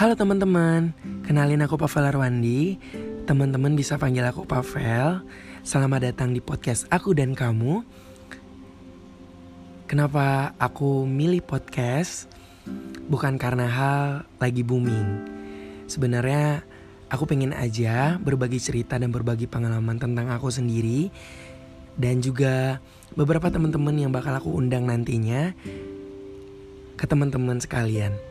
[0.00, 0.96] Halo teman-teman,
[1.28, 2.80] kenalin aku Pavel Arwandi.
[3.28, 5.20] Teman-teman bisa panggil aku Pavel.
[5.60, 7.84] Selamat datang di podcast Aku dan Kamu.
[9.84, 12.32] Kenapa aku milih podcast?
[13.12, 15.20] Bukan karena hal lagi booming.
[15.84, 16.64] Sebenarnya
[17.12, 21.12] aku pengen aja berbagi cerita dan berbagi pengalaman tentang aku sendiri
[22.00, 22.80] dan juga
[23.12, 25.52] beberapa teman-teman yang bakal aku undang nantinya
[26.96, 28.29] ke teman-teman sekalian.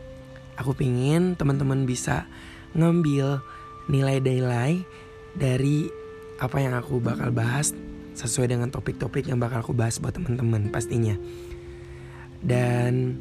[0.60, 2.28] Aku pingin teman-teman bisa
[2.76, 3.40] ngambil
[3.88, 4.84] nilai-nilai
[5.32, 5.88] dari
[6.36, 7.72] apa yang aku bakal bahas
[8.12, 11.16] sesuai dengan topik-topik yang bakal aku bahas buat teman-teman pastinya.
[12.44, 13.16] Dan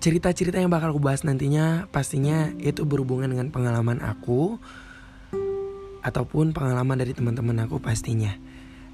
[0.00, 4.56] cerita-cerita yang bakal aku bahas nantinya pastinya itu berhubungan dengan pengalaman aku
[6.06, 8.32] ataupun pengalaman dari teman-teman aku pastinya.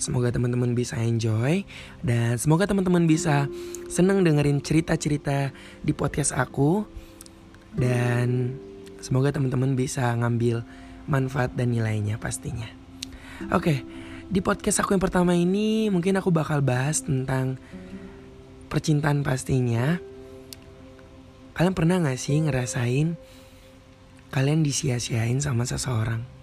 [0.03, 1.63] Semoga teman-teman bisa enjoy
[2.03, 3.47] dan semoga teman-teman bisa
[3.87, 6.83] senang dengerin cerita-cerita di podcast aku
[7.79, 8.59] dan
[8.99, 10.67] semoga teman-teman bisa ngambil
[11.07, 12.67] manfaat dan nilainya pastinya.
[13.55, 13.87] Oke,
[14.27, 17.63] di podcast aku yang pertama ini mungkin aku bakal bahas tentang
[18.67, 20.03] percintaan pastinya.
[21.55, 23.15] Kalian pernah gak sih ngerasain
[24.35, 26.42] kalian disia-siain sama seseorang?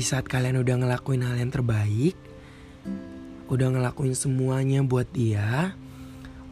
[0.00, 2.16] Di saat kalian udah ngelakuin hal yang terbaik,
[3.52, 5.76] udah ngelakuin semuanya buat dia,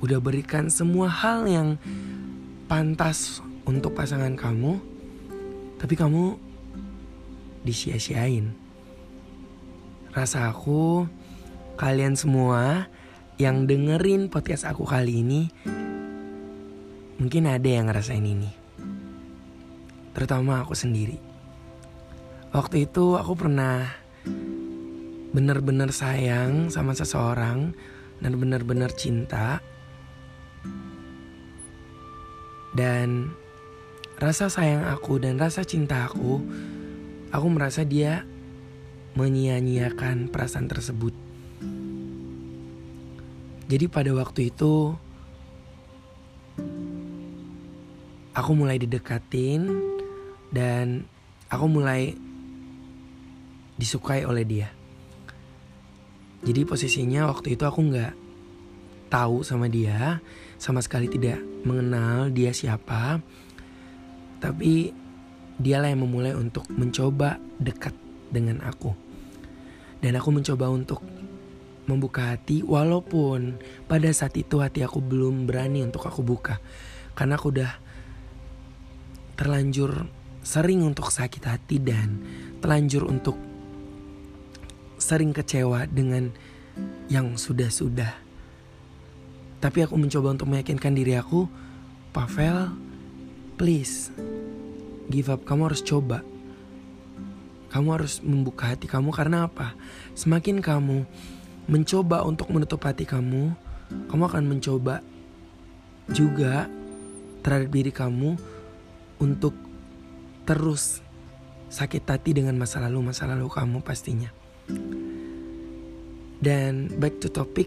[0.05, 1.81] udah berikan semua hal yang
[2.69, 4.77] pantas untuk pasangan kamu,
[5.81, 6.37] tapi kamu
[7.65, 8.53] disia-siain.
[10.13, 11.09] Rasa aku,
[11.81, 12.93] kalian semua
[13.41, 15.49] yang dengerin podcast aku kali ini,
[17.17, 18.53] mungkin ada yang ngerasain ini.
[20.13, 21.38] Terutama aku sendiri.
[22.49, 23.85] Waktu itu aku pernah
[25.37, 27.77] bener-bener sayang sama seseorang
[28.25, 29.61] dan bener-bener cinta.
[32.73, 33.37] Dan
[34.17, 36.41] rasa sayang aku dan rasa cinta aku,
[37.29, 38.25] aku merasa dia
[39.13, 41.13] menyia-nyiakan perasaan tersebut.
[43.69, 44.97] Jadi pada waktu itu
[48.33, 49.69] aku mulai didekatin
[50.49, 51.05] dan
[51.53, 52.17] aku mulai
[53.79, 54.69] disukai oleh dia.
[56.43, 58.13] Jadi posisinya waktu itu aku nggak
[59.09, 60.21] tahu sama dia,
[60.59, 63.23] sama sekali tidak mengenal dia siapa.
[64.39, 64.93] Tapi
[65.59, 67.95] dialah yang memulai untuk mencoba dekat
[68.31, 68.95] dengan aku.
[69.99, 71.03] Dan aku mencoba untuk
[71.91, 76.63] membuka hati walaupun pada saat itu hati aku belum berani untuk aku buka.
[77.19, 77.73] Karena aku udah
[79.35, 80.07] terlanjur
[80.47, 82.23] sering untuk sakit hati dan
[82.63, 83.48] terlanjur untuk
[85.09, 86.29] sering kecewa dengan
[87.09, 88.13] yang sudah-sudah.
[89.59, 91.49] Tapi aku mencoba untuk meyakinkan diri aku,
[92.13, 92.77] Pavel,
[93.57, 94.13] please,
[95.09, 95.49] give up.
[95.49, 96.21] Kamu harus coba.
[97.73, 99.73] Kamu harus membuka hati kamu karena apa?
[100.13, 101.09] Semakin kamu
[101.69, 103.53] mencoba untuk menutup hati kamu,
[104.13, 105.01] kamu akan mencoba
[106.09, 106.69] juga
[107.45, 108.41] terhadap diri kamu
[109.21, 109.53] untuk
[110.49, 111.05] terus
[111.69, 114.38] sakit hati dengan masa lalu masa lalu kamu pastinya.
[116.39, 117.67] Dan back to topic,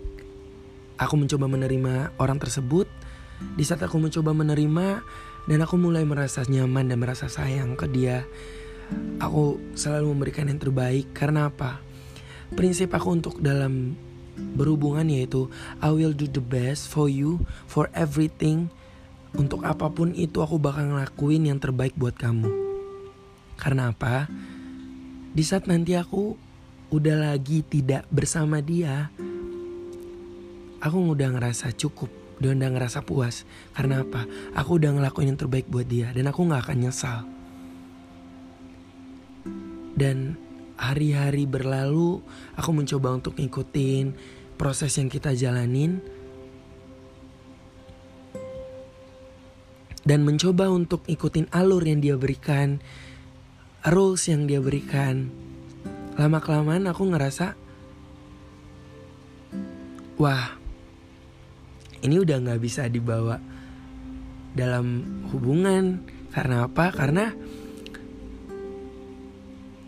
[0.96, 2.88] aku mencoba menerima orang tersebut.
[3.58, 4.88] Di saat aku mencoba menerima
[5.50, 8.24] dan aku mulai merasa nyaman dan merasa sayang ke dia,
[9.18, 11.82] aku selalu memberikan yang terbaik karena apa?
[12.54, 13.98] Prinsip aku untuk dalam
[14.38, 15.52] berhubungan yaitu
[15.84, 18.72] I will do the best for you for everything.
[19.32, 22.52] Untuk apa pun itu aku bakal ngelakuin yang terbaik buat kamu.
[23.56, 24.28] Karena apa?
[25.32, 26.36] Di saat nanti aku
[26.92, 29.08] udah lagi tidak bersama dia,
[30.84, 32.12] aku udah ngerasa cukup
[32.44, 33.48] dan udah ngerasa puas.
[33.72, 34.28] Karena apa?
[34.60, 37.24] Aku udah ngelakuin yang terbaik buat dia dan aku gak akan nyesal.
[39.96, 40.36] Dan
[40.76, 42.20] hari-hari berlalu,
[42.60, 44.12] aku mencoba untuk ngikutin
[44.60, 46.04] proses yang kita jalanin.
[50.02, 52.82] Dan mencoba untuk ikutin alur yang dia berikan,
[53.86, 55.30] rules yang dia berikan
[56.20, 57.56] lama kelamaan aku ngerasa
[60.20, 60.62] wah
[62.02, 63.38] ini udah nggak bisa dibawa
[64.52, 66.04] dalam hubungan.
[66.32, 66.96] Karena apa?
[66.96, 67.28] Karena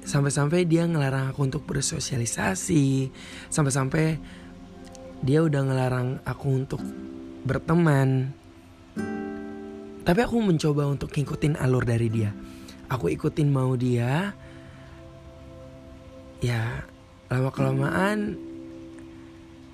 [0.03, 3.07] sampai-sampai dia ngelarang aku untuk bersosialisasi
[3.47, 4.19] sampai-sampai
[5.23, 6.83] dia udah ngelarang aku untuk
[7.47, 8.35] berteman.
[10.03, 12.35] Tapi aku mencoba untuk ngikutin alur dari dia.
[12.91, 14.35] Aku ikutin mau dia
[16.43, 16.83] ya
[17.31, 18.35] lama kelamaan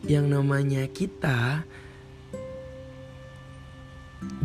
[0.06, 1.66] yang namanya kita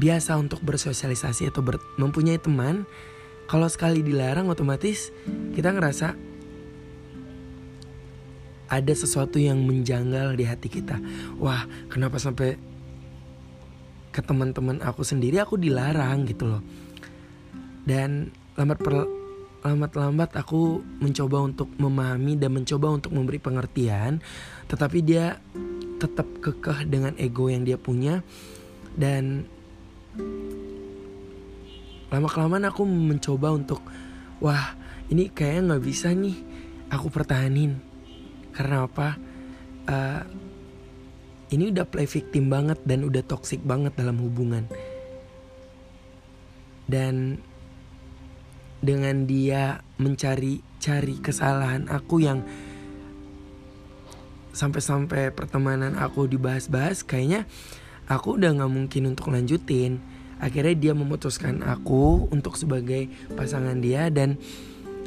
[0.01, 2.89] biasa untuk bersosialisasi atau ber, mempunyai teman,
[3.47, 5.13] kalau sekali dilarang otomatis
[5.53, 6.17] kita ngerasa
[8.73, 10.99] ada sesuatu yang menjanggal di hati kita.
[11.39, 12.57] Wah, kenapa sampai
[14.11, 16.63] ke teman-teman aku sendiri aku dilarang gitu loh.
[17.85, 19.24] Dan lambat per
[19.65, 24.21] lambat-lambat aku mencoba untuk memahami dan mencoba untuk memberi pengertian,
[24.69, 25.41] tetapi dia
[25.97, 28.21] tetap kekeh dengan ego yang dia punya.
[28.93, 29.49] Dan
[32.13, 33.81] lama kelamaan aku mencoba untuk
[34.39, 34.77] wah
[35.09, 36.37] ini kayaknya nggak bisa nih
[36.93, 37.81] aku pertahanin.
[38.53, 39.17] Karena apa?
[39.89, 40.23] Uh,
[41.57, 44.69] ini udah play victim banget dan udah toxic banget dalam hubungan.
[46.85, 47.41] Dan
[48.85, 52.45] dengan dia mencari cari kesalahan aku yang
[54.55, 57.49] sampai-sampai pertemanan aku dibahas-bahas kayaknya
[58.07, 59.99] aku udah nggak mungkin untuk lanjutin.
[60.39, 64.37] Akhirnya dia memutuskan aku untuk sebagai pasangan dia dan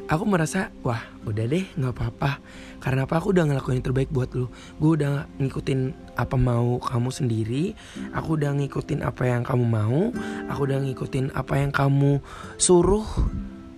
[0.08, 2.42] aku merasa wah udah deh nggak apa-apa.
[2.80, 3.20] Karena apa?
[3.20, 4.48] Aku udah ngelakuin yang terbaik buat lu.
[4.80, 7.76] Gue udah ngikutin apa mau kamu sendiri.
[8.16, 10.10] Aku udah ngikutin apa yang kamu mau.
[10.50, 12.24] Aku udah ngikutin apa yang kamu
[12.58, 13.06] suruh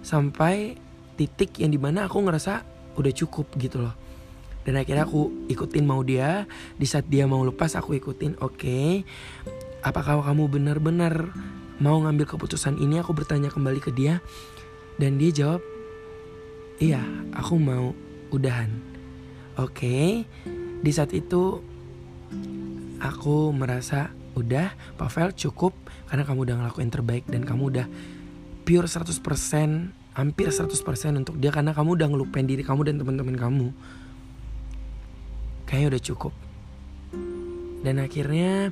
[0.01, 0.79] sampai
[1.19, 2.63] titik yang di mana aku ngerasa
[2.95, 3.95] udah cukup gitu loh
[4.67, 9.07] dan akhirnya aku ikutin mau dia di saat dia mau lepas aku ikutin oke okay.
[9.83, 11.31] apakah kamu benar-benar
[11.79, 14.19] mau ngambil keputusan ini aku bertanya kembali ke dia
[14.99, 15.61] dan dia jawab
[16.79, 17.03] iya
[17.35, 17.95] aku mau
[18.35, 18.69] udahan
[19.55, 20.27] oke okay.
[20.83, 21.63] di saat itu
[22.99, 25.75] aku merasa udah Pavel cukup
[26.07, 27.87] karena kamu udah ngelakuin terbaik dan kamu udah
[28.69, 29.17] pure 100%
[30.13, 30.69] hampir 100%
[31.17, 33.67] untuk dia karena kamu udah ngelupain diri kamu dan teman-teman kamu.
[35.65, 36.33] Kayaknya udah cukup.
[37.81, 38.69] Dan akhirnya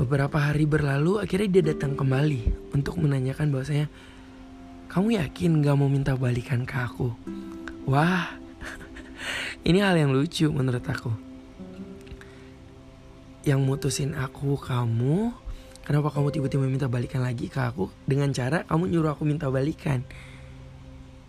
[0.00, 3.92] beberapa hari berlalu akhirnya dia datang kembali untuk menanyakan bahwasanya
[4.88, 7.12] kamu yakin gak mau minta balikan ke aku?
[7.84, 8.40] Wah,
[9.68, 11.12] ini hal yang lucu menurut aku.
[13.44, 15.44] Yang mutusin aku kamu
[15.86, 20.02] Kenapa kamu tiba-tiba minta balikan lagi ke aku dengan cara kamu nyuruh aku minta balikan?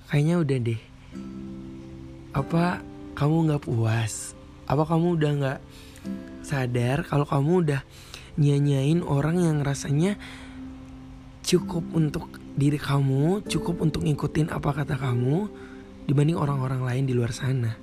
[0.09, 0.81] Kayaknya udah deh.
[2.33, 2.81] Apa
[3.13, 4.33] kamu nggak puas?
[4.65, 5.59] Apa kamu udah nggak
[6.42, 7.81] sadar kalau kamu udah
[8.42, 10.18] nyanyain orang yang rasanya
[11.45, 15.53] cukup untuk diri kamu, cukup untuk ngikutin apa kata kamu
[16.10, 17.77] dibanding orang-orang lain di luar sana.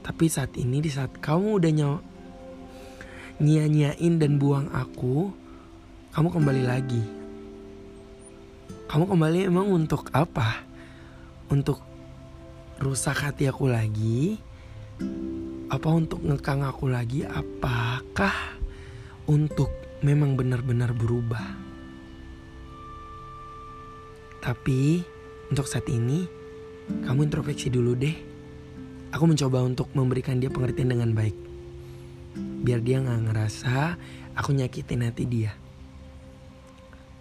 [0.00, 1.72] Tapi saat ini di saat kamu udah
[3.44, 5.36] nyanyain dan buang aku,
[6.10, 7.02] kamu kembali lagi.
[8.90, 10.66] Kamu kembali emang untuk apa?
[11.46, 11.78] Untuk
[12.82, 14.34] rusak hati aku lagi?
[15.70, 17.22] Apa untuk ngekang aku lagi?
[17.22, 18.34] Apakah
[19.30, 19.70] untuk
[20.02, 21.46] memang benar-benar berubah?
[24.42, 25.06] Tapi
[25.46, 26.26] untuk saat ini,
[27.06, 28.18] kamu introspeksi dulu deh.
[29.14, 31.38] Aku mencoba untuk memberikan dia pengertian dengan baik.
[32.66, 33.94] Biar dia gak ngerasa
[34.34, 35.54] aku nyakitin hati dia.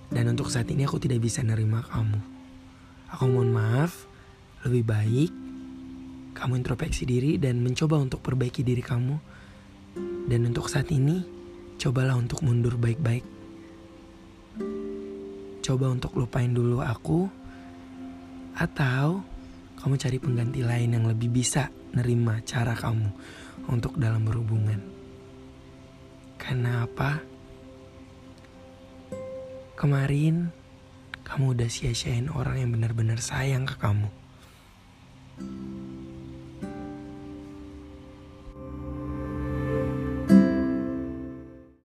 [0.09, 2.19] Dan untuk saat ini aku tidak bisa nerima kamu.
[3.13, 4.05] Aku mohon maaf,
[4.65, 5.31] lebih baik
[6.39, 9.15] kamu introspeksi diri dan mencoba untuk perbaiki diri kamu.
[10.29, 11.19] Dan untuk saat ini,
[11.75, 13.25] cobalah untuk mundur baik-baik.
[15.59, 17.27] Coba untuk lupain dulu aku,
[18.55, 19.19] atau
[19.83, 23.09] kamu cari pengganti lain yang lebih bisa nerima cara kamu
[23.67, 24.79] untuk dalam berhubungan.
[26.39, 27.38] Karena apa?
[29.79, 30.51] Kemarin
[31.23, 34.11] kamu udah sia-siain orang yang benar-benar sayang ke kamu.